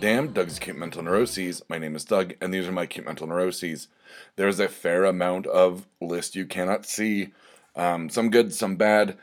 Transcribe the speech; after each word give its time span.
Damn 0.00 0.32
Doug's 0.32 0.58
Cute 0.58 0.78
Mental 0.78 1.02
Neuroses. 1.02 1.60
My 1.68 1.76
name 1.76 1.94
is 1.94 2.06
Doug, 2.06 2.32
and 2.40 2.54
these 2.54 2.66
are 2.66 2.72
my 2.72 2.86
cute 2.86 3.04
mental 3.04 3.26
neuroses. 3.26 3.88
There's 4.36 4.58
a 4.58 4.66
fair 4.66 5.04
amount 5.04 5.46
of 5.46 5.86
list 6.00 6.34
you 6.34 6.46
cannot 6.46 6.86
see. 6.86 7.34
Um, 7.76 8.08
some 8.08 8.30
good, 8.30 8.54
some 8.54 8.76
bad. 8.76 9.18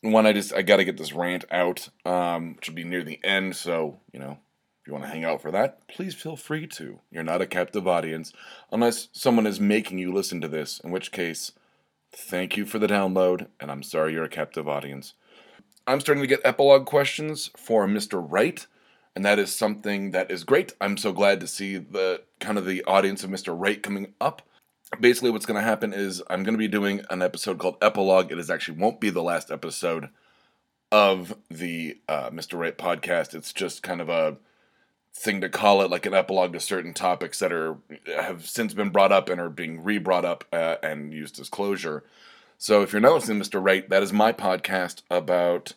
One, 0.00 0.24
I 0.24 0.32
just 0.32 0.54
I 0.54 0.62
got 0.62 0.78
to 0.78 0.84
get 0.86 0.96
this 0.96 1.12
rant 1.12 1.44
out, 1.50 1.90
um, 2.06 2.54
which 2.54 2.68
will 2.68 2.74
be 2.74 2.84
near 2.84 3.02
the 3.02 3.20
end. 3.22 3.54
So 3.54 3.98
you 4.10 4.18
know, 4.18 4.38
if 4.80 4.86
you 4.86 4.94
want 4.94 5.04
to 5.04 5.10
hang 5.10 5.26
out 5.26 5.42
for 5.42 5.50
that, 5.50 5.86
please 5.88 6.14
feel 6.14 6.36
free 6.36 6.66
to. 6.68 7.00
You're 7.10 7.22
not 7.22 7.42
a 7.42 7.46
captive 7.46 7.86
audience 7.86 8.32
unless 8.72 9.08
someone 9.12 9.46
is 9.46 9.60
making 9.60 9.98
you 9.98 10.10
listen 10.10 10.40
to 10.40 10.48
this. 10.48 10.80
In 10.82 10.90
which 10.90 11.12
case, 11.12 11.52
thank 12.10 12.56
you 12.56 12.64
for 12.64 12.78
the 12.78 12.86
download, 12.86 13.48
and 13.60 13.70
I'm 13.70 13.82
sorry 13.82 14.14
you're 14.14 14.24
a 14.24 14.30
captive 14.30 14.70
audience. 14.70 15.12
I'm 15.86 16.00
starting 16.00 16.22
to 16.22 16.28
get 16.28 16.40
epilogue 16.44 16.86
questions 16.86 17.50
for 17.58 17.86
Mr. 17.86 18.24
Right, 18.26 18.66
and 19.18 19.24
that 19.24 19.40
is 19.40 19.52
something 19.52 20.12
that 20.12 20.30
is 20.30 20.44
great. 20.44 20.74
I'm 20.80 20.96
so 20.96 21.12
glad 21.12 21.40
to 21.40 21.48
see 21.48 21.76
the 21.76 22.22
kind 22.38 22.56
of 22.56 22.64
the 22.64 22.84
audience 22.84 23.24
of 23.24 23.30
Mr. 23.30 23.52
Wright 23.52 23.82
coming 23.82 24.14
up. 24.20 24.42
Basically, 25.00 25.32
what's 25.32 25.44
going 25.44 25.60
to 25.60 25.68
happen 25.68 25.92
is 25.92 26.22
I'm 26.30 26.44
going 26.44 26.54
to 26.54 26.58
be 26.58 26.68
doing 26.68 27.00
an 27.10 27.20
episode 27.20 27.58
called 27.58 27.78
Epilogue. 27.82 28.30
It 28.30 28.38
is 28.38 28.48
actually 28.48 28.78
won't 28.78 29.00
be 29.00 29.10
the 29.10 29.20
last 29.20 29.50
episode 29.50 30.10
of 30.92 31.36
the 31.50 31.98
uh, 32.08 32.30
Mr. 32.30 32.56
Wright 32.60 32.78
podcast. 32.78 33.34
It's 33.34 33.52
just 33.52 33.82
kind 33.82 34.00
of 34.00 34.08
a 34.08 34.36
thing 35.12 35.40
to 35.40 35.48
call 35.48 35.82
it, 35.82 35.90
like 35.90 36.06
an 36.06 36.14
epilogue 36.14 36.52
to 36.52 36.60
certain 36.60 36.94
topics 36.94 37.40
that 37.40 37.52
are 37.52 37.76
have 38.06 38.46
since 38.48 38.72
been 38.72 38.90
brought 38.90 39.10
up 39.10 39.28
and 39.28 39.40
are 39.40 39.50
being 39.50 39.82
re-brought 39.82 40.24
up 40.24 40.44
uh, 40.52 40.76
and 40.80 41.12
used 41.12 41.40
as 41.40 41.48
closure. 41.48 42.04
So 42.56 42.82
if 42.82 42.92
you're 42.92 43.00
not 43.00 43.14
listening 43.14 43.42
to 43.42 43.50
Mr. 43.50 43.60
Wright, 43.60 43.88
that 43.88 44.04
is 44.04 44.12
my 44.12 44.32
podcast 44.32 45.02
about 45.10 45.72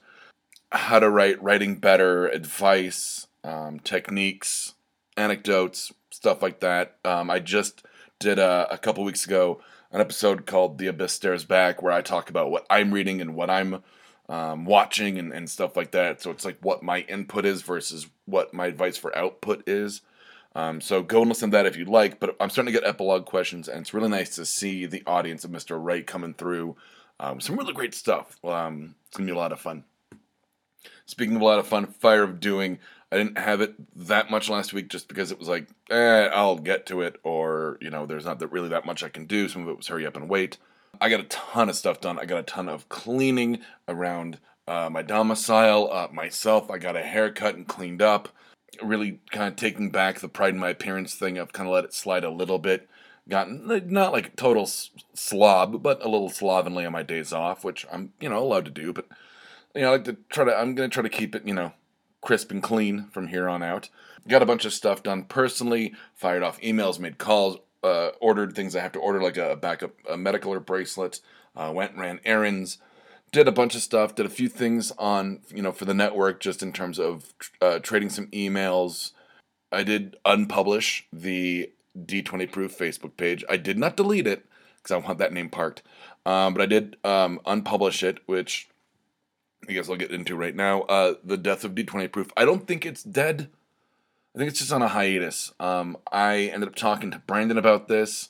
how 0.71 0.99
to 0.99 1.09
write, 1.09 1.41
writing 1.41 1.77
better, 1.77 2.27
advice, 2.27 3.25
um, 3.43 3.79
techniques, 3.79 4.73
anecdotes, 5.17 5.91
stuff 6.09 6.41
like 6.41 6.59
that. 6.59 6.97
Um, 7.05 7.29
I 7.29 7.39
just 7.39 7.83
did 8.19 8.39
a, 8.39 8.67
a 8.71 8.77
couple 8.77 9.03
weeks 9.03 9.25
ago 9.25 9.61
an 9.91 10.01
episode 10.01 10.45
called 10.45 10.77
The 10.77 10.87
Abyss 10.87 11.13
Stares 11.13 11.45
Back 11.45 11.81
where 11.81 11.91
I 11.91 12.01
talk 12.01 12.29
about 12.29 12.51
what 12.51 12.65
I'm 12.69 12.93
reading 12.93 13.21
and 13.21 13.35
what 13.35 13.49
I'm 13.49 13.83
um, 14.29 14.65
watching 14.65 15.19
and, 15.19 15.33
and 15.33 15.49
stuff 15.49 15.75
like 15.75 15.91
that. 15.91 16.21
So 16.21 16.31
it's 16.31 16.45
like 16.45 16.57
what 16.61 16.83
my 16.83 17.01
input 17.01 17.45
is 17.45 17.61
versus 17.61 18.07
what 18.25 18.53
my 18.53 18.67
advice 18.67 18.97
for 18.97 19.15
output 19.17 19.67
is. 19.67 20.01
Um, 20.55 20.81
so 20.81 21.01
go 21.01 21.21
and 21.21 21.29
listen 21.29 21.51
to 21.51 21.57
that 21.57 21.65
if 21.65 21.75
you'd 21.77 21.89
like. 21.89 22.19
But 22.19 22.35
I'm 22.39 22.49
starting 22.49 22.73
to 22.73 22.79
get 22.79 22.87
epilogue 22.87 23.25
questions, 23.25 23.67
and 23.67 23.81
it's 23.81 23.93
really 23.93 24.09
nice 24.09 24.35
to 24.35 24.45
see 24.45 24.85
the 24.85 25.03
audience 25.05 25.43
of 25.43 25.51
Mr. 25.51 25.77
Wright 25.81 26.05
coming 26.05 26.33
through. 26.33 26.75
Um, 27.19 27.39
some 27.39 27.55
really 27.57 27.73
great 27.73 27.93
stuff. 27.93 28.37
Um, 28.43 28.95
it's 29.07 29.17
gonna 29.17 29.27
be 29.27 29.33
a 29.33 29.37
lot 29.37 29.51
of 29.51 29.59
fun. 29.59 29.83
Speaking 31.05 31.35
of 31.35 31.41
a 31.41 31.45
lot 31.45 31.59
of 31.59 31.67
fun, 31.67 31.87
Fire 31.87 32.23
of 32.23 32.39
Doing. 32.39 32.79
I 33.11 33.17
didn't 33.17 33.37
have 33.37 33.61
it 33.61 33.73
that 34.07 34.31
much 34.31 34.49
last 34.49 34.73
week 34.73 34.89
just 34.89 35.07
because 35.07 35.31
it 35.31 35.39
was 35.39 35.49
like, 35.49 35.67
eh, 35.89 36.29
I'll 36.33 36.57
get 36.57 36.85
to 36.87 37.01
it, 37.01 37.19
or 37.23 37.77
you 37.81 37.89
know, 37.89 38.05
there's 38.05 38.25
not 38.25 38.39
that 38.39 38.47
really 38.47 38.69
that 38.69 38.85
much 38.85 39.03
I 39.03 39.09
can 39.09 39.25
do. 39.25 39.49
Some 39.49 39.63
of 39.63 39.69
it 39.69 39.77
was 39.77 39.87
hurry 39.87 40.05
up 40.05 40.15
and 40.15 40.29
wait. 40.29 40.57
I 40.99 41.09
got 41.09 41.19
a 41.19 41.25
ton 41.25 41.69
of 41.69 41.75
stuff 41.75 41.99
done. 41.99 42.19
I 42.19 42.25
got 42.25 42.39
a 42.39 42.43
ton 42.43 42.69
of 42.69 42.87
cleaning 42.89 43.59
around 43.87 44.39
uh, 44.67 44.89
my 44.89 45.01
domicile, 45.01 45.91
uh, 45.91 46.07
myself. 46.13 46.69
I 46.69 46.77
got 46.77 46.95
a 46.95 47.01
haircut 47.01 47.55
and 47.55 47.67
cleaned 47.67 48.01
up 48.01 48.29
really 48.81 49.19
kind 49.31 49.47
of 49.49 49.55
taking 49.55 49.89
back 49.89 50.19
the 50.19 50.29
pride 50.29 50.53
in 50.53 50.59
my 50.59 50.69
appearance 50.69 51.15
thing. 51.15 51.39
I've 51.39 51.53
kind 51.53 51.67
of 51.67 51.73
let 51.73 51.85
it 51.85 51.93
slide 51.93 52.23
a 52.23 52.29
little 52.29 52.59
bit. 52.59 52.87
Gotten 53.29 53.67
not 53.87 54.11
like 54.11 54.35
total 54.35 54.65
slob, 54.65 55.83
but 55.83 56.03
a 56.03 56.09
little 56.09 56.29
slovenly 56.29 56.85
on 56.85 56.91
my 56.91 57.03
days 57.03 57.31
off, 57.31 57.63
which 57.63 57.85
I'm 57.91 58.13
you 58.19 58.29
know 58.29 58.39
allowed 58.39 58.65
to 58.65 58.71
do. 58.71 58.93
But 58.93 59.07
you 59.75 59.81
know, 59.81 59.89
I 59.89 59.91
like 59.91 60.05
to 60.05 60.17
try 60.29 60.45
to. 60.45 60.55
I'm 60.55 60.73
gonna 60.73 60.89
try 60.89 61.03
to 61.03 61.09
keep 61.09 61.35
it 61.35 61.45
you 61.45 61.53
know 61.53 61.73
crisp 62.21 62.51
and 62.51 62.63
clean 62.63 63.07
from 63.11 63.27
here 63.27 63.49
on 63.49 63.63
out. 63.63 63.89
Got 64.27 64.43
a 64.43 64.45
bunch 64.45 64.65
of 64.65 64.73
stuff 64.73 65.03
done 65.03 65.23
personally. 65.23 65.93
Fired 66.15 66.43
off 66.43 66.61
emails, 66.61 66.99
made 66.99 67.17
calls, 67.17 67.57
uh, 67.83 68.09
ordered 68.19 68.55
things 68.55 68.75
I 68.75 68.81
have 68.81 68.91
to 68.93 68.99
order, 68.99 69.21
like 69.21 69.37
a 69.37 69.55
backup 69.55 69.91
a 70.09 70.17
medical 70.17 70.53
or 70.53 70.59
bracelet. 70.59 71.19
Uh, 71.55 71.71
went 71.73 71.97
ran 71.97 72.19
errands 72.23 72.77
did 73.31 73.47
a 73.47 73.51
bunch 73.51 73.75
of 73.75 73.81
stuff, 73.81 74.15
did 74.15 74.25
a 74.25 74.29
few 74.29 74.49
things 74.49 74.91
on, 74.97 75.39
you 75.49 75.61
know, 75.61 75.71
for 75.71 75.85
the 75.85 75.93
network 75.93 76.39
just 76.39 76.61
in 76.61 76.73
terms 76.73 76.99
of 76.99 77.33
uh, 77.61 77.79
trading 77.79 78.09
some 78.09 78.27
emails. 78.27 79.11
I 79.71 79.83
did 79.83 80.17
unpublish 80.25 81.03
the 81.13 81.71
D20 81.97 82.51
Proof 82.51 82.77
Facebook 82.77 83.15
page. 83.15 83.43
I 83.49 83.57
did 83.57 83.77
not 83.77 83.95
delete 83.95 84.27
it 84.27 84.45
because 84.77 84.91
I 84.91 85.05
want 85.05 85.17
that 85.19 85.33
name 85.33 85.49
parked. 85.49 85.81
Um, 86.25 86.53
but 86.53 86.61
I 86.61 86.65
did 86.65 86.97
um, 87.03 87.39
unpublish 87.45 88.03
it, 88.03 88.19
which 88.25 88.67
I 89.67 89.73
guess 89.73 89.89
I'll 89.89 89.95
get 89.95 90.11
into 90.11 90.35
right 90.35 90.55
now. 90.55 90.81
Uh, 90.83 91.15
the 91.23 91.37
death 91.37 91.63
of 91.63 91.75
D20 91.75 92.11
Proof. 92.11 92.31
I 92.35 92.45
don't 92.45 92.67
think 92.67 92.85
it's 92.85 93.03
dead. 93.03 93.49
I 94.33 94.37
think 94.37 94.49
it's 94.49 94.59
just 94.59 94.71
on 94.71 94.81
a 94.81 94.87
hiatus. 94.87 95.53
Um, 95.59 95.97
I 96.11 96.49
ended 96.53 96.69
up 96.69 96.75
talking 96.75 97.11
to 97.11 97.19
Brandon 97.19 97.57
about 97.57 97.87
this, 97.87 98.29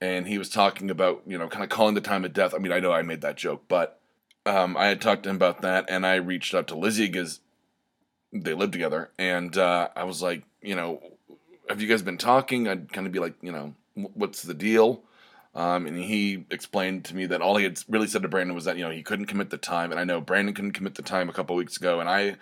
and 0.00 0.26
he 0.26 0.36
was 0.36 0.50
talking 0.50 0.90
about, 0.90 1.22
you 1.26 1.38
know, 1.38 1.48
kind 1.48 1.64
of 1.64 1.70
calling 1.70 1.94
the 1.94 2.00
time 2.00 2.24
of 2.24 2.32
death. 2.32 2.54
I 2.54 2.58
mean, 2.58 2.72
I 2.72 2.80
know 2.80 2.92
I 2.92 3.02
made 3.02 3.20
that 3.20 3.36
joke, 3.36 3.64
but 3.68 4.00
um, 4.44 4.76
I 4.76 4.86
had 4.86 5.00
talked 5.00 5.22
to 5.24 5.30
him 5.30 5.36
about 5.36 5.62
that, 5.62 5.86
and 5.88 6.04
I 6.04 6.16
reached 6.16 6.54
out 6.54 6.66
to 6.68 6.76
Lizzie 6.76 7.06
because 7.06 7.40
they 8.32 8.52
live 8.52 8.72
together, 8.72 9.10
and 9.18 9.56
uh, 9.56 9.88
I 9.94 10.04
was 10.04 10.22
like, 10.22 10.42
you 10.60 10.74
know, 10.74 11.00
have 11.68 11.80
you 11.80 11.88
guys 11.88 12.02
been 12.02 12.18
talking? 12.18 12.66
I'd 12.66 12.92
kind 12.92 13.06
of 13.06 13.12
be 13.12 13.20
like, 13.20 13.34
you 13.40 13.52
know, 13.52 13.74
what's 13.94 14.42
the 14.42 14.54
deal? 14.54 15.02
Um, 15.58 15.86
and 15.86 15.98
he 15.98 16.46
explained 16.50 17.04
to 17.06 17.16
me 17.16 17.26
that 17.26 17.42
all 17.42 17.56
he 17.56 17.64
had 17.64 17.82
really 17.88 18.06
said 18.06 18.22
to 18.22 18.28
Brandon 18.28 18.54
was 18.54 18.64
that 18.64 18.76
you 18.76 18.84
know 18.84 18.90
he 18.90 19.02
couldn't 19.02 19.26
commit 19.26 19.50
the 19.50 19.58
time, 19.58 19.90
and 19.90 20.00
I 20.00 20.04
know 20.04 20.20
Brandon 20.20 20.54
couldn't 20.54 20.72
commit 20.72 20.94
the 20.94 21.02
time 21.02 21.28
a 21.28 21.32
couple 21.32 21.56
weeks 21.56 21.76
ago, 21.76 22.00
and 22.00 22.08
I, 22.08 22.36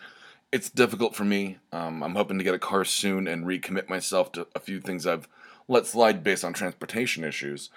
it's 0.53 0.71
difficult 0.71 1.17
for 1.17 1.25
me. 1.25 1.59
Um, 1.73 2.03
I'm 2.03 2.15
hoping 2.15 2.39
to 2.39 2.45
get 2.45 2.55
a 2.55 2.59
car 2.59 2.85
soon 2.85 3.27
and 3.27 3.47
recommit 3.47 3.89
myself 3.89 4.33
to 4.33 4.47
a 4.55 4.61
few 4.61 4.81
things 4.81 5.07
I've 5.07 5.29
let 5.67 5.87
slide 5.87 6.23
based 6.23 6.45
on 6.45 6.53
transportation 6.53 7.25
issues 7.25 7.71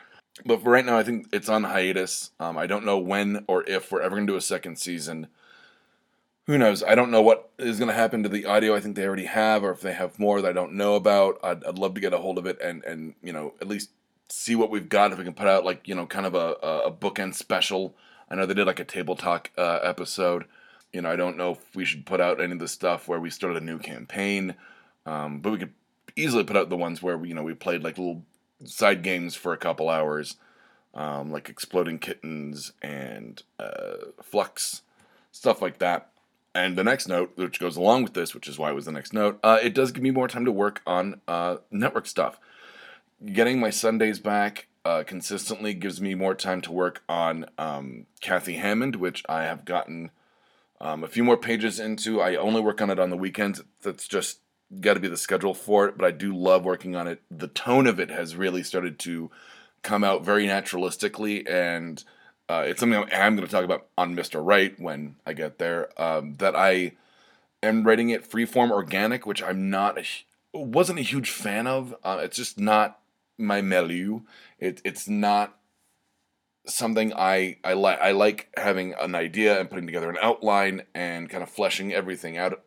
but 0.46 0.62
for 0.62 0.72
right 0.72 0.86
now, 0.86 0.98
I 0.98 1.04
think 1.04 1.28
it's 1.34 1.50
on 1.50 1.66
hiatus. 1.66 2.32
Um, 2.40 2.58
I 2.58 2.68
don't 2.68 2.86
know 2.86 2.98
when 2.98 3.44
or 3.48 3.64
if 3.68 3.92
we're 3.92 4.02
ever 4.02 4.16
going 4.16 4.28
to 4.28 4.34
do 4.34 4.38
a 4.38 4.42
second 4.42 4.78
season. 4.78 5.28
Who 6.48 6.58
knows? 6.58 6.82
I 6.82 6.96
don't 6.96 7.12
know 7.12 7.22
what 7.22 7.52
is 7.60 7.78
going 7.78 7.90
to 7.90 7.96
happen 7.96 8.24
to 8.24 8.30
the 8.30 8.46
audio. 8.46 8.76
I 8.76 8.80
think 8.80 8.96
they 8.96 9.06
already 9.06 9.26
have, 9.26 9.64
or 9.64 9.72
if 9.72 9.82
they 9.82 9.94
have 9.94 10.18
more 10.18 10.42
that 10.42 10.50
I 10.50 10.54
don't 10.54 10.74
know 10.74 10.96
about. 10.96 11.40
I'd, 11.44 11.64
I'd 11.64 11.78
love 11.78 11.94
to 11.96 12.02
get 12.02 12.14
a 12.14 12.18
hold 12.18 12.38
of 12.38 12.46
it 12.46 12.60
and 12.62 12.84
and 12.86 13.14
you 13.22 13.34
know 13.34 13.54
at 13.62 13.68
least 13.68 13.90
see 14.30 14.56
what 14.56 14.70
we've 14.70 14.90
got. 14.90 15.12
If 15.12 15.18
we 15.18 15.24
can 15.24 15.34
put 15.34 15.48
out 15.48 15.66
like 15.66 15.88
you 15.88 15.96
know 15.96 16.06
kind 16.06 16.26
of 16.26 16.36
a 16.36 16.54
a 16.88 16.92
bookend 16.92 17.36
special. 17.36 17.96
I 18.30 18.36
know 18.36 18.46
they 18.46 18.54
did 18.54 18.68
like 18.68 18.80
a 18.80 18.86
table 18.86 19.16
talk 19.16 19.50
uh, 19.58 19.80
episode. 19.82 20.46
You 20.94 21.02
know, 21.02 21.12
I 21.12 21.16
don't 21.16 21.38
know 21.38 21.52
if 21.52 21.76
we 21.76 21.86
should 21.86 22.06
put 22.06 22.22
out 22.22 22.40
any 22.40 22.54
of 22.54 22.60
the 22.60 22.68
stuff 22.68 23.08
where 23.08 23.20
we 23.20 23.30
started 23.30 23.62
a 23.62 23.66
new 23.66 23.80
campaign, 23.80 24.56
um, 25.06 25.40
but 25.40 25.52
we 25.52 25.58
could 25.58 25.74
easily 26.16 26.44
put 26.44 26.58
out 26.58 26.70
the 26.70 26.78
ones 26.78 27.02
where 27.02 27.18
we, 27.18 27.30
you 27.30 27.34
know 27.34 27.44
we 27.44 27.54
played 27.54 27.84
like 27.84 27.98
little 27.98 28.24
side 28.66 29.04
games 29.04 29.36
for 29.36 29.54
a 29.54 29.58
couple 29.58 29.90
hours, 29.90 30.36
um, 30.94 31.32
like 31.32 31.50
Exploding 31.50 32.00
Kittens 32.00 32.74
and 32.82 33.42
uh, 33.60 34.12
Fluxx, 34.22 34.82
stuff 35.32 35.62
like 35.62 35.80
that. 35.80 36.12
And 36.56 36.78
the 36.78 36.84
next 36.84 37.08
note, 37.08 37.34
which 37.36 37.60
goes 37.60 37.78
along 37.78 38.04
with 38.04 38.14
this, 38.14 38.34
which 38.34 38.48
is 38.48 38.58
why 38.58 38.72
it 38.72 38.76
was 38.76 38.86
the 38.86 38.92
next 38.92 39.14
note, 39.14 39.40
uh, 39.44 39.60
it 39.62 39.74
does 39.76 39.92
give 39.92 40.04
me 40.04 40.12
more 40.12 40.28
time 40.28 40.46
to 40.46 40.52
work 40.52 40.82
on 40.86 41.22
uh, 41.28 41.58
network 41.72 42.08
stuff. 42.08 42.40
Getting 43.26 43.60
my 43.60 43.70
Sundays 43.70 44.20
back 44.20 44.68
uh, 44.86 45.04
consistently 45.06 45.74
gives 45.74 46.00
me 46.00 46.16
more 46.16 46.34
time 46.34 46.62
to 46.62 46.72
work 46.72 47.04
on 47.10 47.46
um, 47.58 48.06
Kathy 48.22 48.54
Hammond, 48.56 48.96
which 48.96 49.24
I 49.28 49.44
have 49.44 49.66
gotten 49.66 50.12
um, 50.80 51.04
a 51.04 51.08
few 51.08 51.24
more 51.24 51.38
pages 51.38 51.80
into. 51.80 52.22
I 52.22 52.36
only 52.36 52.62
work 52.62 52.82
on 52.82 52.90
it 52.90 53.00
on 53.00 53.10
the 53.10 53.18
weekends. 53.18 53.62
That's 53.82 54.08
just 54.08 54.40
got 54.80 54.94
to 54.94 55.00
be 55.00 55.08
the 55.08 55.18
schedule 55.18 55.54
for 55.54 55.88
it, 55.88 55.98
but 55.98 56.06
I 56.06 56.12
do 56.12 56.36
love 56.36 56.64
working 56.64 56.96
on 56.96 57.08
it. 57.08 57.22
The 57.30 57.48
tone 57.48 57.88
of 57.88 58.00
it 58.00 58.10
has 58.10 58.36
really 58.36 58.64
started 58.64 59.00
to 59.00 59.30
come 59.82 60.04
out 60.04 60.24
very 60.24 60.46
naturalistically, 60.46 61.50
and 61.50 62.04
uh, 62.48 62.64
it's 62.68 62.80
something 62.80 63.04
I'm 63.12 63.36
going 63.36 63.48
to 63.48 63.52
talk 63.52 63.66
about 63.66 63.88
on 63.98 64.16
Mr. 64.16 64.46
Right 64.46 64.80
when 64.80 65.16
I 65.26 65.34
get 65.34 65.58
there. 65.58 65.90
Um, 66.02 66.36
that 66.38 66.56
I 66.56 66.94
am 67.62 67.84
writing 67.84 68.10
it 68.10 68.30
freeform 68.30 68.72
organic, 68.72 69.26
which 69.26 69.44
I'm 69.44 69.70
not 69.70 69.98
a, 69.98 70.06
wasn't 70.54 71.00
a 71.00 71.04
huge 71.04 71.32
fan 71.32 71.68
of. 71.68 71.96
Uh, 72.04 72.20
it's 72.22 72.38
just 72.38 72.60
not 72.60 72.99
my 73.40 73.62
milieu. 73.62 74.22
It, 74.60 74.82
it's 74.84 75.08
not 75.08 75.58
something 76.66 77.14
I 77.14 77.58
I 77.64 77.74
like. 77.74 78.00
I 78.00 78.12
like 78.12 78.50
having 78.58 78.94
an 79.00 79.16
idea 79.16 79.60
and 79.60 79.70
putting 79.70 79.86
together 79.86 80.10
an 80.10 80.18
outline 80.22 80.84
and 80.94 81.30
kind 81.30 81.44
of 81.44 81.50
fleshing 81.50 81.94
everything 81.94 82.38
out, 82.38 82.62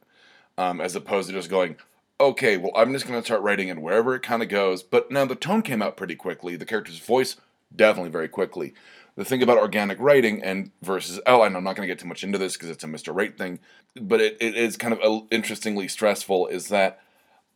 um, 0.58 0.80
as 0.80 0.96
opposed 0.96 1.28
to 1.28 1.34
just 1.34 1.50
going, 1.50 1.76
okay, 2.20 2.56
well, 2.56 2.72
I'm 2.76 2.92
just 2.92 3.06
going 3.06 3.20
to 3.20 3.24
start 3.24 3.42
writing 3.42 3.68
it 3.68 3.78
wherever 3.78 4.14
it 4.14 4.22
kind 4.22 4.42
of 4.42 4.48
goes. 4.48 4.82
But 4.82 5.10
now 5.10 5.24
the 5.24 5.34
tone 5.34 5.62
came 5.62 5.82
out 5.82 5.96
pretty 5.96 6.14
quickly. 6.14 6.56
The 6.56 6.64
character's 6.64 6.98
voice, 6.98 7.36
definitely 7.74 8.10
very 8.10 8.28
quickly. 8.28 8.74
The 9.16 9.24
thing 9.24 9.42
about 9.42 9.58
organic 9.58 9.98
writing 10.00 10.42
and 10.42 10.70
versus 10.80 11.20
outline, 11.26 11.54
I'm 11.54 11.64
not 11.64 11.76
going 11.76 11.86
to 11.86 11.92
get 11.92 12.00
too 12.00 12.08
much 12.08 12.24
into 12.24 12.38
this 12.38 12.54
because 12.54 12.70
it's 12.70 12.84
a 12.84 12.86
Mr. 12.86 13.14
Right 13.14 13.36
thing, 13.36 13.58
but 14.00 14.20
it, 14.20 14.38
it 14.40 14.54
is 14.54 14.78
kind 14.78 14.94
of 14.94 15.26
interestingly 15.30 15.86
stressful 15.88 16.46
is 16.46 16.68
that 16.68 17.00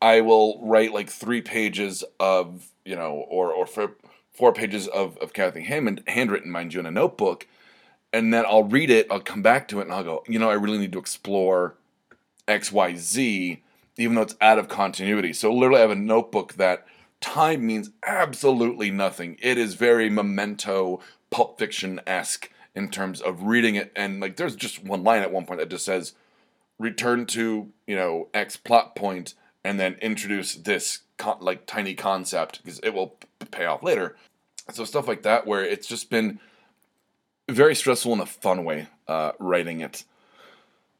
I 0.03 0.21
will 0.21 0.61
write 0.63 0.93
like 0.93 1.09
three 1.09 1.41
pages 1.41 2.05
of, 2.21 2.69
you 2.87 2.97
know, 2.97 3.13
or, 3.29 3.53
or 3.53 3.67
four 4.33 4.53
pages 4.53 4.89
of, 4.89 5.19
of 5.19 5.33
Kathy 5.33 5.63
Hammond, 5.63 6.03
handwritten, 6.07 6.51
mind 6.51 6.73
you, 6.75 6.81
in 6.81 6.87
a 6.87 6.91
notebook. 6.91 7.47
And 8.13 8.33
then 8.33 8.47
I'll 8.47 8.65
read 8.65 8.91
it, 8.91 9.07
I'll 9.11 9.21
come 9.21 9.43
back 9.43 9.69
to 9.69 9.81
it, 9.81 9.83
and 9.83 9.93
I'll 9.93 10.05
go, 10.05 10.25
you 10.29 10.39
know, 10.39 10.49
I 10.49 10.55
really 10.55 10.79
need 10.79 10.93
to 10.93 10.99
explore 10.99 11.75
X, 12.49 12.73
Y, 12.73 12.95
Z 12.97 13.63
even 13.97 14.15
though 14.15 14.23
it's 14.23 14.37
out 14.41 14.59
of 14.59 14.69
continuity. 14.69 15.33
So 15.33 15.53
literally, 15.53 15.79
I 15.79 15.83
have 15.83 15.91
a 15.91 15.97
notebook 15.97 16.55
that 16.55 16.87
time 17.21 17.67
means 17.67 17.91
absolutely 18.07 18.91
nothing. 18.91 19.37
It 19.41 19.59
is 19.59 19.75
very 19.75 20.11
memento, 20.11 21.01
Pulp 21.31 21.59
Fiction 21.59 22.01
esque 22.07 22.51
in 22.75 22.91
terms 22.91 23.21
of 23.21 23.45
reading 23.45 23.75
it. 23.75 23.93
And 23.97 24.21
like, 24.21 24.37
there's 24.37 24.57
just 24.57 24.85
one 24.85 25.03
line 25.03 25.23
at 25.23 25.33
one 25.33 25.47
point 25.47 25.61
that 25.61 25.71
just 25.71 25.85
says, 25.85 26.13
return 26.79 27.25
to, 27.27 27.69
you 27.87 27.97
know, 27.97 28.29
X 28.35 28.57
plot 28.57 28.95
point 28.95 29.35
and 29.65 29.81
then 29.81 29.95
introduce 30.03 30.55
this 30.55 31.01
con- 31.17 31.39
like 31.41 31.67
tiny 31.67 31.95
concept 31.95 32.63
because 32.63 32.79
it 32.81 32.91
will 32.91 33.17
pay 33.51 33.67
off 33.67 33.83
later. 33.83 34.17
So 34.73 34.85
stuff 34.85 35.07
like 35.07 35.23
that, 35.23 35.47
where 35.47 35.65
it's 35.65 35.87
just 35.87 36.11
been 36.11 36.41
very 37.49 37.75
stressful 37.75 38.13
in 38.13 38.21
a 38.21 38.27
fun 38.27 38.65
way, 38.65 38.89
uh, 39.07 39.33
writing 39.39 39.81
it. 39.81 40.05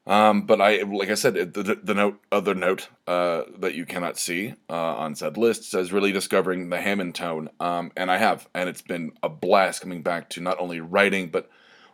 Um, 0.07 0.43
but 0.43 0.61
I, 0.61 0.83
like 0.83 1.11
I 1.11 1.15
said, 1.15 1.35
the, 1.35 1.81
the 1.83 1.95
note, 1.95 2.21
other 2.31 2.55
note 2.55 2.89
uh, 3.09 3.43
that 3.59 3.75
you 3.75 3.85
cannot 3.85 4.17
see 4.17 4.55
uh, 4.71 4.75
on 4.75 5.17
said 5.17 5.37
list 5.37 5.65
says 5.69 5.93
really 5.93 6.13
discovering 6.13 6.71
the 6.71 6.81
Hammond 6.81 7.17
tone, 7.17 7.51
um, 7.59 7.91
and 7.97 8.09
I 8.09 8.19
have, 8.19 8.49
and 8.55 8.69
it's 8.69 8.83
been 8.83 9.13
a 9.25 9.29
blast 9.29 9.81
coming 9.81 10.03
back 10.03 10.31
to 10.31 10.41
not 10.41 10.61
only 10.61 10.81
writing 10.81 11.29
but 11.29 11.51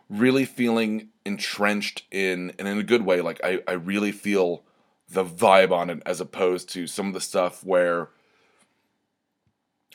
really 0.09 0.45
feeling 0.45 1.09
entrenched 1.25 2.03
in, 2.11 2.53
and 2.59 2.67
in 2.67 2.77
a 2.77 2.83
good 2.83 3.03
way. 3.03 3.21
Like 3.21 3.41
I, 3.43 3.61
I 3.67 3.73
really 3.73 4.11
feel 4.11 4.63
the 5.13 5.25
vibe 5.25 5.71
on 5.71 5.89
it 5.89 6.01
as 6.05 6.19
opposed 6.19 6.69
to 6.69 6.87
some 6.87 7.07
of 7.07 7.13
the 7.13 7.21
stuff 7.21 7.63
where 7.63 8.09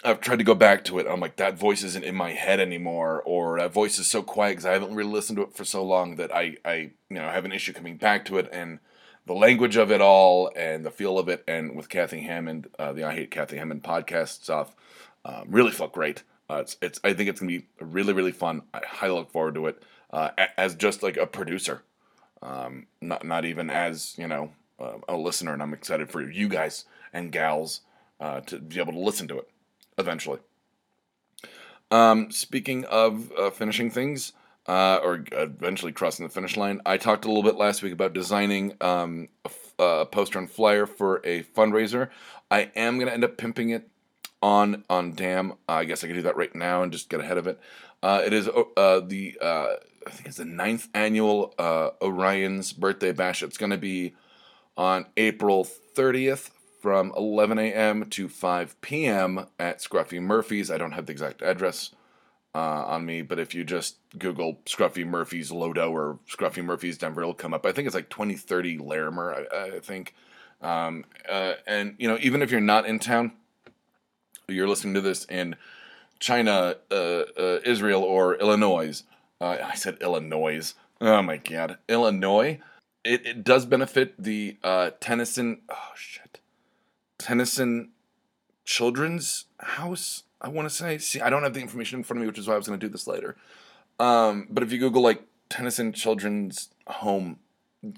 I've 0.05 0.20
tried 0.20 0.38
to 0.38 0.44
go 0.44 0.55
back 0.55 0.85
to 0.85 0.99
it. 0.99 1.06
I'm 1.09 1.20
like, 1.20 1.37
that 1.37 1.59
voice 1.59 1.82
isn't 1.82 2.05
in 2.05 2.15
my 2.15 2.31
head 2.31 2.61
anymore, 2.61 3.20
or 3.25 3.59
that 3.59 3.73
voice 3.73 3.99
is 3.99 4.06
so 4.06 4.23
quiet 4.23 4.53
because 4.53 4.67
I 4.67 4.73
haven't 4.73 4.94
really 4.94 5.11
listened 5.11 5.37
to 5.38 5.43
it 5.43 5.55
for 5.55 5.65
so 5.65 5.85
long 5.85 6.17
that 6.17 6.35
I, 6.35 6.56
I, 6.65 6.75
you 7.11 7.17
know, 7.17 7.29
have 7.29 7.44
an 7.44 7.53
issue 7.53 7.73
coming 7.73 7.97
back 7.97 8.25
to 8.26 8.38
it 8.38 8.49
and 8.53 8.79
the 9.26 9.35
language 9.35 9.76
of 9.76 9.91
it 9.91 10.00
all 10.00 10.53
and 10.55 10.87
the 10.87 10.91
feel 10.91 11.19
of 11.19 11.29
it. 11.29 11.43
And 11.49 11.76
with 11.76 11.88
Kathy 11.88 12.20
Hammond, 12.20 12.69
uh, 12.79 12.93
the 12.93 13.05
I 13.05 13.15
Hate 13.15 13.32
Kathy 13.32 13.56
Hammond 13.56 13.82
podcast 13.82 14.43
stuff, 14.43 14.75
um, 15.25 15.47
really 15.49 15.73
felt 15.73 15.93
great. 15.93 16.23
Uh, 16.49 16.59
it's, 16.62 16.76
it's, 16.81 17.00
I 17.03 17.12
think 17.12 17.29
it's 17.29 17.41
gonna 17.41 17.50
be 17.50 17.67
really, 17.81 18.12
really 18.12 18.32
fun. 18.32 18.62
I 18.73 18.81
highly 18.87 19.15
look 19.15 19.31
forward 19.31 19.56
to 19.56 19.67
it 19.67 19.82
uh, 20.12 20.31
as 20.56 20.76
just 20.76 21.03
like 21.03 21.17
a 21.17 21.26
producer, 21.26 21.82
um, 22.41 22.87
not, 23.00 23.25
not 23.25 23.44
even 23.44 23.69
as 23.69 24.15
you 24.17 24.29
know 24.29 24.53
uh, 24.78 24.98
a 25.08 25.16
listener. 25.16 25.52
And 25.52 25.62
I'm 25.62 25.75
excited 25.75 26.10
for 26.10 26.20
you 26.20 26.48
guys 26.48 26.84
and 27.12 27.32
gals 27.32 27.80
uh, 28.20 28.40
to 28.40 28.58
be 28.58 28.80
able 28.80 28.92
to 28.92 28.98
listen 28.98 29.28
to 29.28 29.38
it 29.38 29.48
eventually. 29.96 30.40
Um, 31.90 32.30
speaking 32.30 32.84
of 32.84 33.32
uh, 33.32 33.50
finishing 33.50 33.90
things, 33.90 34.32
uh, 34.66 35.00
or 35.02 35.25
eventually 35.32 35.92
crossing 35.92 36.26
the 36.26 36.32
finish 36.32 36.56
line, 36.56 36.80
I 36.84 36.98
talked 36.98 37.25
a 37.25 37.28
little 37.28 37.42
bit 37.42 37.56
last 37.56 37.82
week 37.82 37.92
about 37.92 38.12
designing 38.12 38.75
um, 38.82 39.28
a, 39.44 39.82
a, 39.82 40.06
poster 40.06 40.38
and 40.38 40.50
flyer 40.50 40.86
for 40.86 41.22
a 41.24 41.42
fundraiser. 41.42 42.10
I 42.50 42.70
am 42.76 42.96
going 42.96 43.08
to 43.08 43.14
end 43.14 43.24
up 43.24 43.38
pimping 43.38 43.70
it 43.70 43.88
on 44.42 44.84
on 44.90 45.14
Damn. 45.14 45.52
Uh, 45.52 45.54
I 45.69 45.84
guess 45.84 46.04
I 46.04 46.06
could 46.06 46.16
do 46.16 46.22
that 46.22 46.36
right 46.36 46.54
now 46.54 46.82
and 46.82 46.92
just 46.92 47.08
get 47.08 47.20
ahead 47.20 47.38
of 47.38 47.46
it. 47.46 47.58
Uh, 48.02 48.22
it 48.24 48.32
is 48.34 48.46
uh, 48.48 49.00
the 49.00 49.38
uh, 49.40 49.74
I 50.06 50.10
think 50.10 50.26
it's 50.26 50.36
the 50.36 50.44
ninth 50.44 50.88
annual 50.92 51.54
Orion's 52.02 52.72
birthday 52.74 53.12
bash. 53.12 53.42
It's 53.42 53.58
going 53.58 53.70
to 53.70 53.78
be 53.78 54.14
on 54.78 55.06
April 55.16 55.69
30th 55.96 56.50
from 56.80 57.12
11 57.16 57.58
a.m. 57.58 58.08
to 58.10 58.28
5 58.28 58.80
p.m. 58.80 59.46
at 59.58 59.80
Scruffy 59.80 60.22
Murphy's. 60.22 60.70
I 60.70 60.78
don't 60.78 60.92
have 60.92 61.06
the 61.06 61.12
exact 61.12 61.42
address 61.42 61.90
uh, 62.54 62.84
on 62.86 63.04
me, 63.04 63.20
but 63.22 63.40
if 63.40 63.54
you 63.54 63.64
just 63.64 63.96
Google 64.16 64.60
Scruffy 64.64 65.04
Murphy's 65.04 65.50
Lodo 65.50 65.90
or 65.90 66.20
Scruffy 66.30 66.64
Murphy's 66.64 66.96
Denver, 66.96 67.22
it'll 67.22 67.34
come 67.34 67.52
up. 67.52 67.66
I 67.66 67.72
think 67.72 67.86
it's 67.86 67.94
like 67.94 68.08
2030 68.08 68.78
Larimer, 68.78 69.46
I, 69.52 69.76
I 69.76 69.80
think. 69.80 70.14
Um, 70.62 71.04
uh, 71.28 71.54
and, 71.66 71.96
you 71.98 72.08
know, 72.08 72.16
even 72.20 72.40
if 72.40 72.52
you're 72.52 72.60
not 72.60 72.86
in 72.86 73.00
town, 73.00 73.32
you're 74.46 74.69
listening 74.69 74.94
to 74.94 75.00
this 75.00 75.24
in 75.26 75.56
China, 76.20 76.76
uh, 76.90 76.94
uh 76.94 77.60
Israel, 77.64 78.02
or 78.02 78.36
Illinois. 78.36 79.02
Uh, 79.40 79.56
I 79.62 79.74
said 79.74 79.98
Illinois. 80.00 80.74
Oh 81.00 81.22
my 81.22 81.36
God. 81.36 81.78
Illinois. 81.88 82.60
It, 83.08 83.26
it 83.26 83.44
does 83.44 83.64
benefit 83.64 84.14
the 84.22 84.58
uh, 84.62 84.90
Tennyson. 85.00 85.62
Oh, 85.70 85.93
shit 85.96 86.40
Tennyson 87.19 87.90
Children's 88.64 89.46
House. 89.58 90.25
I 90.40 90.49
want 90.49 90.69
to 90.69 90.75
say. 90.75 90.99
See, 90.99 91.20
I 91.20 91.31
don't 91.31 91.43
have 91.43 91.55
the 91.55 91.60
information 91.60 91.99
in 91.99 92.05
front 92.05 92.19
of 92.19 92.22
me, 92.22 92.26
which 92.28 92.38
is 92.38 92.46
why 92.46 92.55
I 92.55 92.56
was 92.58 92.69
going 92.69 92.78
to 92.78 92.87
do 92.87 92.93
this 92.93 93.06
later. 93.06 93.37
Um, 93.99 94.46
but 94.50 94.62
if 94.62 94.70
you 94.70 94.78
Google 94.78 95.02
like 95.02 95.22
Tennyson 95.49 95.93
Children's 95.93 96.69
Home, 96.87 97.38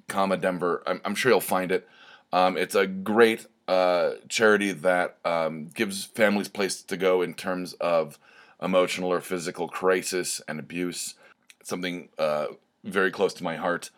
comma 0.08 0.36
Denver, 0.36 0.82
I'm, 0.86 1.00
I'm 1.04 1.14
sure 1.14 1.32
you'll 1.32 1.40
find 1.40 1.70
it. 1.70 1.86
Um, 2.32 2.56
it's 2.56 2.74
a 2.74 2.86
great 2.86 3.46
uh, 3.68 4.12
charity 4.28 4.72
that 4.72 5.18
um, 5.24 5.66
gives 5.74 6.04
families 6.04 6.48
places 6.48 6.82
to 6.84 6.96
go 6.96 7.20
in 7.20 7.34
terms 7.34 7.74
of 7.74 8.18
emotional 8.62 9.12
or 9.12 9.20
physical 9.20 9.68
crisis 9.68 10.40
and 10.48 10.58
abuse. 10.58 11.14
something 11.62 12.08
uh, 12.18 12.46
very 12.84 13.10
close 13.10 13.34
to 13.34 13.44
my 13.44 13.56
heart 13.56 13.90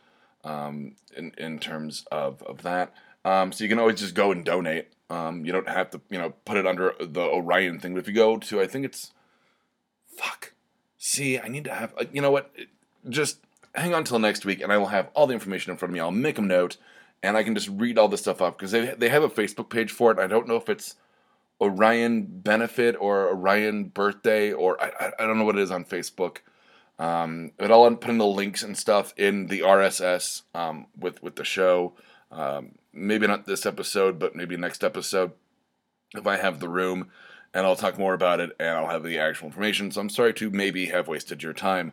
um, 0.44 0.96
in 1.16 1.32
in 1.38 1.58
terms 1.58 2.04
of 2.10 2.42
of 2.42 2.62
that. 2.62 2.94
Um, 3.24 3.52
so 3.52 3.64
you 3.64 3.68
can 3.68 3.78
always 3.78 4.00
just 4.00 4.14
go 4.14 4.32
and 4.32 4.44
donate. 4.44 4.88
Um, 5.08 5.44
you 5.44 5.52
don't 5.52 5.68
have 5.68 5.90
to, 5.90 6.00
you 6.10 6.18
know, 6.18 6.32
put 6.44 6.56
it 6.56 6.66
under 6.66 6.94
the 6.98 7.20
Orion 7.20 7.78
thing. 7.78 7.94
But 7.94 8.00
if 8.00 8.08
you 8.08 8.14
go 8.14 8.38
to, 8.38 8.60
I 8.60 8.66
think 8.66 8.84
it's, 8.84 9.12
fuck. 10.06 10.54
See, 10.96 11.38
I 11.38 11.48
need 11.48 11.64
to 11.64 11.74
have, 11.74 11.92
uh, 11.98 12.04
you 12.12 12.22
know 12.22 12.30
what? 12.30 12.50
Just 13.08 13.38
hang 13.74 13.94
on 13.94 14.04
till 14.04 14.18
next 14.18 14.44
week, 14.44 14.62
and 14.62 14.72
I 14.72 14.78
will 14.78 14.86
have 14.86 15.10
all 15.14 15.26
the 15.26 15.34
information 15.34 15.70
in 15.70 15.76
front 15.76 15.90
of 15.90 15.94
me. 15.94 16.00
I'll 16.00 16.10
make 16.10 16.38
a 16.38 16.42
note, 16.42 16.78
and 17.22 17.36
I 17.36 17.42
can 17.42 17.54
just 17.54 17.68
read 17.68 17.98
all 17.98 18.08
this 18.08 18.20
stuff 18.20 18.40
up 18.40 18.56
because 18.56 18.70
they 18.70 18.86
they 18.86 19.08
have 19.08 19.22
a 19.22 19.28
Facebook 19.28 19.68
page 19.68 19.90
for 19.90 20.10
it. 20.12 20.18
I 20.18 20.26
don't 20.26 20.48
know 20.48 20.56
if 20.56 20.68
it's 20.68 20.96
Orion 21.60 22.26
Benefit 22.26 22.96
or 22.98 23.28
Orion 23.28 23.84
Birthday 23.84 24.52
or 24.52 24.80
I 24.82 25.12
I 25.18 25.26
don't 25.26 25.38
know 25.38 25.44
what 25.44 25.58
it 25.58 25.62
is 25.62 25.70
on 25.70 25.84
Facebook. 25.84 26.38
Um, 27.02 27.50
but 27.58 27.72
I'll 27.72 27.92
put 27.96 28.10
in 28.10 28.18
the 28.18 28.26
links 28.26 28.62
and 28.62 28.78
stuff 28.78 29.12
in 29.16 29.48
the 29.48 29.60
RSS 29.60 30.42
um, 30.54 30.86
with 30.96 31.20
with 31.20 31.34
the 31.34 31.44
show. 31.44 31.94
Um, 32.30 32.76
maybe 32.92 33.26
not 33.26 33.44
this 33.44 33.66
episode, 33.66 34.20
but 34.20 34.36
maybe 34.36 34.56
next 34.56 34.84
episode 34.84 35.32
if 36.14 36.28
I 36.28 36.36
have 36.36 36.60
the 36.60 36.68
room, 36.68 37.10
and 37.52 37.66
I'll 37.66 37.74
talk 37.74 37.98
more 37.98 38.14
about 38.14 38.38
it 38.38 38.54
and 38.60 38.68
I'll 38.68 38.88
have 38.88 39.02
the 39.02 39.18
actual 39.18 39.46
information. 39.46 39.90
So 39.90 40.00
I'm 40.00 40.10
sorry 40.10 40.32
to 40.34 40.50
maybe 40.50 40.86
have 40.86 41.08
wasted 41.08 41.42
your 41.42 41.52
time. 41.52 41.90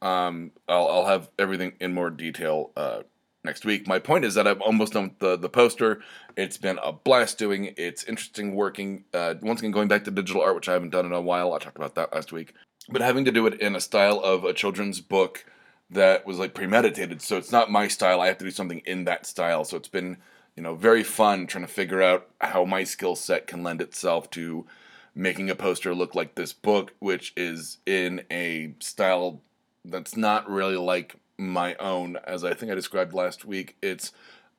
Um, 0.00 0.52
I'll, 0.68 0.86
I'll 0.86 1.06
have 1.06 1.28
everything 1.40 1.72
in 1.80 1.92
more 1.92 2.10
detail 2.10 2.70
uh, 2.76 3.02
next 3.42 3.64
week. 3.64 3.88
My 3.88 3.98
point 3.98 4.24
is 4.24 4.34
that 4.34 4.46
I've 4.46 4.60
almost 4.60 4.92
done 4.92 5.16
the 5.18 5.36
the 5.36 5.48
poster. 5.48 6.02
It's 6.36 6.56
been 6.56 6.78
a 6.84 6.92
blast 6.92 7.36
doing. 7.36 7.74
It's 7.76 8.04
interesting 8.04 8.54
working. 8.54 9.06
Uh, 9.12 9.34
once 9.42 9.58
again, 9.58 9.72
going 9.72 9.88
back 9.88 10.04
to 10.04 10.12
digital 10.12 10.40
art, 10.40 10.54
which 10.54 10.68
I 10.68 10.74
haven't 10.74 10.90
done 10.90 11.06
in 11.06 11.12
a 11.12 11.20
while. 11.20 11.52
I 11.52 11.58
talked 11.58 11.78
about 11.78 11.96
that 11.96 12.14
last 12.14 12.30
week. 12.30 12.54
But 12.88 13.02
having 13.02 13.24
to 13.24 13.32
do 13.32 13.46
it 13.46 13.60
in 13.60 13.76
a 13.76 13.80
style 13.80 14.20
of 14.20 14.44
a 14.44 14.52
children's 14.52 15.00
book 15.00 15.44
that 15.90 16.26
was 16.26 16.38
like 16.38 16.54
premeditated. 16.54 17.22
So 17.22 17.36
it's 17.36 17.52
not 17.52 17.70
my 17.70 17.88
style. 17.88 18.20
I 18.20 18.26
have 18.26 18.38
to 18.38 18.44
do 18.44 18.50
something 18.50 18.82
in 18.84 19.04
that 19.04 19.26
style. 19.26 19.64
So 19.64 19.76
it's 19.76 19.88
been, 19.88 20.16
you 20.56 20.62
know, 20.62 20.74
very 20.74 21.02
fun 21.02 21.46
trying 21.46 21.64
to 21.64 21.72
figure 21.72 22.02
out 22.02 22.28
how 22.40 22.64
my 22.64 22.84
skill 22.84 23.14
set 23.14 23.46
can 23.46 23.62
lend 23.62 23.80
itself 23.80 24.30
to 24.30 24.66
making 25.14 25.50
a 25.50 25.54
poster 25.54 25.94
look 25.94 26.14
like 26.14 26.34
this 26.34 26.52
book, 26.52 26.94
which 26.98 27.32
is 27.36 27.78
in 27.84 28.22
a 28.30 28.74
style 28.80 29.42
that's 29.84 30.16
not 30.16 30.48
really 30.48 30.76
like 30.76 31.16
my 31.36 31.74
own, 31.74 32.16
as 32.24 32.44
I 32.44 32.54
think 32.54 32.72
I 32.72 32.74
described 32.74 33.12
last 33.12 33.44
week. 33.44 33.76
It's 33.82 34.12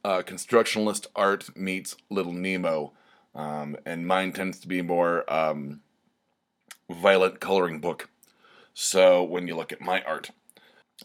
uh, 0.05 0.21
constructionalist 0.21 1.07
art 1.15 1.55
meets 1.55 1.95
Little 2.09 2.33
Nemo. 2.33 2.93
Um, 3.33 3.77
and 3.85 4.05
mine 4.05 4.31
tends 4.31 4.59
to 4.59 4.67
be 4.67 4.83
more 4.83 5.31
um, 5.31 5.81
violent 6.89 7.39
coloring 7.39 7.79
book. 7.79 8.09
So 8.73 9.23
when 9.23 9.47
you 9.47 9.55
look 9.55 9.71
at 9.71 9.81
my 9.81 10.01
art, 10.03 10.31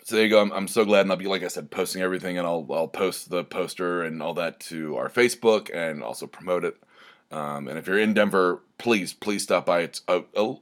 so 0.05 0.17
there 0.17 0.25
you 0.25 0.31
go. 0.31 0.41
I'm, 0.41 0.53
I'm 0.53 0.69
so 0.69 0.85
glad, 0.85 1.03
and 1.03 1.11
I'll 1.11 1.17
be 1.17 1.27
like 1.27 1.43
I 1.43 1.49
said, 1.49 1.71
posting 1.71 2.03
everything, 2.03 2.39
and 2.39 2.47
I'll 2.47 2.67
I'll 2.71 2.89
post 2.89 3.31
the 3.31 3.45
poster 3.45 4.03
and 4.03 4.23
all 4.23 4.35
that 4.35 4.61
to 4.61 4.97
our 4.97 5.09
Facebook 5.09 5.71
and 5.75 6.03
also 6.03 6.27
promote 6.27 6.65
it. 6.65 6.77
Um, 7.31 7.69
and 7.69 7.79
if 7.79 7.87
you're 7.87 7.99
in 7.99 8.15
Denver, 8.15 8.63
please 8.79 9.13
please 9.13 9.43
stop 9.43 9.67
by. 9.67 9.81
It's 9.81 10.03
a, 10.09 10.23
a 10.37 10.55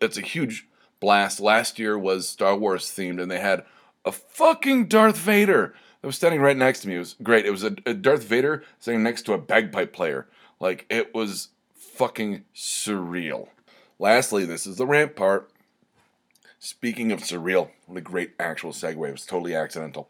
it's 0.00 0.16
a 0.16 0.22
huge 0.22 0.68
blast. 1.00 1.40
Last 1.40 1.78
year 1.78 1.98
was 1.98 2.28
Star 2.28 2.56
Wars 2.56 2.86
themed, 2.86 3.20
and 3.20 3.30
they 3.30 3.40
had 3.40 3.64
a 4.04 4.12
fucking 4.12 4.86
Darth 4.86 5.18
Vader 5.18 5.74
that 6.00 6.06
was 6.06 6.16
standing 6.16 6.40
right 6.40 6.56
next 6.56 6.80
to 6.80 6.88
me. 6.88 6.96
It 6.96 7.00
was 7.00 7.16
great. 7.22 7.46
It 7.46 7.50
was 7.50 7.64
a, 7.64 7.76
a 7.84 7.94
Darth 7.94 8.24
Vader 8.24 8.64
standing 8.78 9.02
next 9.02 9.22
to 9.22 9.32
a 9.32 9.38
bagpipe 9.38 9.92
player. 9.92 10.28
Like 10.60 10.86
it 10.88 11.14
was 11.14 11.48
fucking 11.74 12.44
surreal. 12.54 13.48
Lastly, 13.98 14.44
this 14.44 14.66
is 14.66 14.76
the 14.76 14.86
rant 14.86 15.14
part. 15.14 15.51
Speaking 16.64 17.10
of 17.10 17.22
surreal, 17.22 17.70
what 17.86 17.98
a 17.98 18.00
great 18.00 18.34
actual 18.38 18.70
segue. 18.70 19.08
It 19.08 19.10
was 19.10 19.26
totally 19.26 19.52
accidental. 19.52 20.08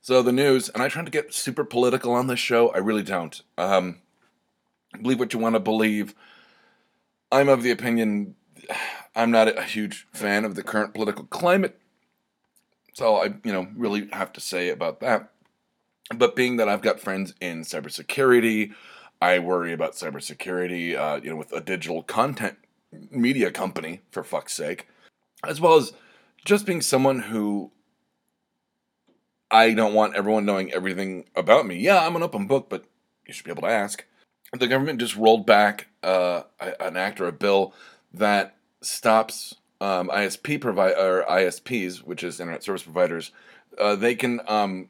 So 0.00 0.22
the 0.22 0.32
news, 0.32 0.68
and 0.70 0.82
I 0.82 0.88
try 0.88 1.04
to 1.04 1.10
get 1.10 1.32
super 1.32 1.62
political 1.62 2.12
on 2.12 2.26
this 2.26 2.40
show. 2.40 2.70
I 2.70 2.78
really 2.78 3.04
don't. 3.04 3.40
Um, 3.56 4.00
believe 5.00 5.20
what 5.20 5.32
you 5.32 5.38
want 5.38 5.54
to 5.54 5.60
believe. 5.60 6.16
I'm 7.30 7.48
of 7.48 7.62
the 7.62 7.70
opinion 7.70 8.34
I'm 9.14 9.30
not 9.30 9.56
a 9.56 9.62
huge 9.62 10.08
fan 10.12 10.44
of 10.44 10.56
the 10.56 10.64
current 10.64 10.94
political 10.94 11.26
climate. 11.26 11.78
So 12.92 13.18
I, 13.18 13.26
you 13.44 13.52
know, 13.52 13.68
really 13.76 14.08
have 14.12 14.32
to 14.32 14.40
say 14.40 14.68
about 14.68 14.98
that. 14.98 15.30
But 16.12 16.34
being 16.34 16.56
that 16.56 16.68
I've 16.68 16.82
got 16.82 16.98
friends 16.98 17.34
in 17.40 17.62
cybersecurity, 17.62 18.74
I 19.20 19.38
worry 19.38 19.72
about 19.72 19.92
cybersecurity, 19.92 20.96
uh, 20.96 21.20
you 21.22 21.30
know, 21.30 21.36
with 21.36 21.52
a 21.52 21.60
digital 21.60 22.02
content 22.02 22.58
media 23.10 23.50
company, 23.50 24.02
for 24.10 24.22
fuck's 24.22 24.52
sake, 24.52 24.88
as 25.44 25.60
well 25.60 25.76
as 25.76 25.92
just 26.44 26.66
being 26.66 26.80
someone 26.80 27.20
who 27.20 27.70
I 29.50 29.74
don't 29.74 29.94
want 29.94 30.16
everyone 30.16 30.46
knowing 30.46 30.72
everything 30.72 31.26
about 31.36 31.66
me. 31.66 31.76
Yeah, 31.76 32.04
I'm 32.04 32.16
an 32.16 32.22
open 32.22 32.46
book, 32.46 32.68
but 32.68 32.84
you 33.26 33.34
should 33.34 33.44
be 33.44 33.50
able 33.50 33.62
to 33.62 33.68
ask. 33.68 34.04
The 34.52 34.66
government 34.66 35.00
just 35.00 35.16
rolled 35.16 35.46
back 35.46 35.88
uh, 36.02 36.42
an 36.80 36.96
act 36.96 37.20
or 37.20 37.26
a 37.26 37.32
bill 37.32 37.74
that 38.14 38.56
stops 38.80 39.54
um, 39.80 40.08
ISP 40.08 40.60
provide 40.60 40.94
or 40.96 41.24
ISPs, 41.28 41.98
which 41.98 42.22
is 42.22 42.40
internet 42.40 42.62
service 42.62 42.82
providers. 42.82 43.32
Uh, 43.78 43.96
they 43.96 44.14
can 44.14 44.40
um, 44.46 44.88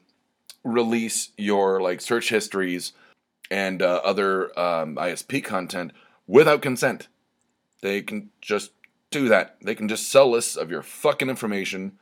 release 0.63 1.29
your 1.37 1.81
like 1.81 2.01
search 2.01 2.29
histories 2.29 2.93
and 3.51 3.81
uh, 3.81 4.01
other 4.03 4.57
um, 4.57 4.95
ISP 4.95 5.43
content 5.43 5.91
without 6.27 6.61
consent. 6.61 7.07
They 7.83 8.01
can 8.01 8.29
just 8.39 8.71
do 9.11 9.27
that. 9.27 9.57
They 9.61 9.75
can 9.75 9.89
just 9.89 10.09
sell 10.09 10.31
lists 10.31 10.55
of 10.55 10.71
your 10.71 10.81
fucking 10.81 11.29
information 11.29 11.99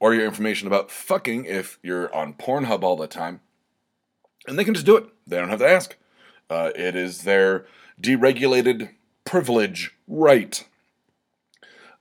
or 0.00 0.14
your 0.14 0.24
information 0.24 0.66
about 0.66 0.90
fucking 0.90 1.44
if 1.44 1.78
you're 1.82 2.12
on 2.14 2.32
Pornhub 2.32 2.82
all 2.82 2.96
the 2.96 3.06
time. 3.06 3.42
And 4.46 4.58
they 4.58 4.64
can 4.64 4.72
just 4.72 4.86
do 4.86 4.96
it. 4.96 5.04
They 5.26 5.36
don't 5.36 5.50
have 5.50 5.58
to 5.58 5.68
ask. 5.68 5.96
Uh, 6.48 6.70
it 6.74 6.96
is 6.96 7.24
their 7.24 7.66
deregulated 8.00 8.94
privilege 9.26 9.94
right 10.08 10.64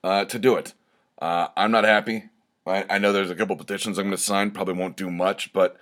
uh, 0.06 0.24
to 0.24 0.40
do 0.40 0.56
it. 0.56 0.74
Uh, 1.22 1.50
I'm 1.58 1.72
not 1.72 1.84
happy. 1.84 2.30
I, 2.66 2.86
I 2.90 2.98
know 2.98 3.12
there's 3.12 3.30
a 3.30 3.36
couple 3.36 3.58
petitions 3.58 3.98
I'm 3.98 4.06
going 4.06 4.16
to 4.16 4.24
sign. 4.24 4.52
Probably 4.52 4.76
won't 4.76 4.96
do 4.96 5.12
much, 5.12 5.52
but 5.52 5.76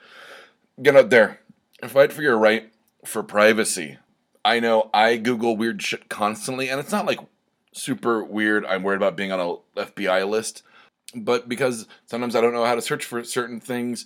get 0.81 0.95
out 0.95 1.11
there. 1.11 1.41
Fight 1.83 2.11
for 2.11 2.23
your 2.23 2.39
right 2.39 2.73
for 3.05 3.21
privacy. 3.21 3.99
I 4.43 4.59
know 4.59 4.89
I 4.95 5.17
Google 5.17 5.55
weird 5.55 5.83
shit 5.83 6.09
constantly, 6.09 6.69
and 6.69 6.79
it's 6.79 6.91
not 6.91 7.05
like 7.05 7.19
super 7.75 8.23
weird. 8.23 8.65
I'm 8.65 8.83
worried 8.83 8.97
about 8.97 9.17
being 9.17 9.31
on 9.31 9.59
a 9.75 9.81
FBI 9.81 10.27
list, 10.27 10.63
but 11.13 11.47
because 11.49 11.87
sometimes 12.05 12.35
I 12.35 12.41
don't 12.41 12.53
know 12.53 12.65
how 12.65 12.75
to 12.75 12.81
search 12.81 13.05
for 13.05 13.23
certain 13.23 13.59
things, 13.59 14.05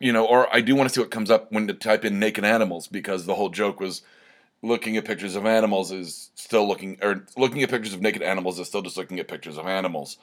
you 0.00 0.12
know, 0.12 0.26
or 0.26 0.54
I 0.54 0.60
do 0.60 0.74
want 0.74 0.88
to 0.88 0.94
see 0.94 1.00
what 1.00 1.10
comes 1.10 1.30
up 1.30 1.52
when 1.52 1.66
to 1.68 1.74
type 1.74 2.04
in 2.04 2.18
naked 2.18 2.44
animals 2.44 2.86
because 2.86 3.26
the 3.26 3.34
whole 3.34 3.50
joke 3.50 3.80
was 3.80 4.02
looking 4.62 4.96
at 4.96 5.04
pictures 5.04 5.36
of 5.36 5.46
animals 5.46 5.92
is 5.92 6.30
still 6.34 6.66
looking 6.66 6.98
or 7.02 7.24
looking 7.36 7.62
at 7.62 7.70
pictures 7.70 7.92
of 7.92 8.00
naked 8.00 8.22
animals 8.22 8.58
is 8.58 8.66
still 8.66 8.82
just 8.82 8.96
looking 8.96 9.20
at 9.20 9.28
pictures 9.28 9.58
of 9.58 9.66
animals. 9.66 10.18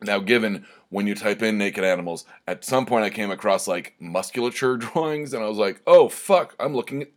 Now, 0.00 0.18
given 0.18 0.66
when 0.90 1.06
you 1.06 1.14
type 1.14 1.42
in 1.42 1.58
naked 1.58 1.84
animals, 1.84 2.24
at 2.46 2.64
some 2.64 2.86
point 2.86 3.04
I 3.04 3.10
came 3.10 3.30
across 3.30 3.66
like 3.66 3.94
musculature 4.00 4.76
drawings, 4.78 5.34
and 5.34 5.42
I 5.42 5.48
was 5.48 5.58
like, 5.58 5.82
oh 5.86 6.08
fuck, 6.08 6.54
I'm 6.60 6.74
looking 6.74 7.02
at 7.02 7.10